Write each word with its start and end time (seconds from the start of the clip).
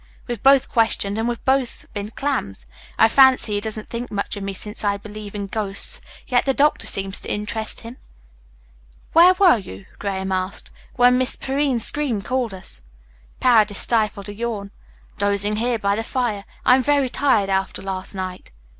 "We've 0.25 0.41
both 0.41 0.67
questioned, 0.67 1.19
and 1.19 1.27
we've 1.27 1.45
both 1.45 1.85
been 1.93 2.09
clams. 2.09 2.65
I 2.97 3.07
fancy 3.07 3.53
he 3.53 3.61
doesn't 3.61 3.87
think 3.89 4.09
much 4.09 4.35
of 4.35 4.41
me 4.41 4.51
since 4.51 4.83
I 4.83 4.97
believe 4.97 5.35
in 5.35 5.45
ghosts, 5.45 6.01
yet 6.27 6.45
the 6.45 6.55
doctor 6.55 6.87
seems 6.87 7.19
to 7.19 7.31
interest 7.31 7.81
him." 7.81 7.97
"Where 9.13 9.33
were 9.35 9.59
you?" 9.59 9.85
Graham 9.99 10.31
asked, 10.31 10.71
"when 10.95 11.19
Miss 11.19 11.35
Perrine's 11.35 11.85
scream 11.85 12.23
called 12.23 12.51
us?" 12.51 12.81
Paredes 13.39 13.77
stifled 13.77 14.27
a 14.27 14.33
yawn. 14.33 14.71
"Dozing 15.19 15.57
here 15.57 15.77
by 15.77 15.95
the 15.95 16.03
fire. 16.03 16.45
I 16.65 16.73
am 16.73 16.81
very 16.81 17.07
tired 17.07 17.49
after 17.51 17.83
last 17.83 18.15
night." 18.15 18.49